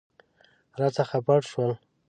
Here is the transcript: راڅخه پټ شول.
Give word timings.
راڅخه 0.79 1.19
پټ 1.25 1.41
شول. 1.51 1.71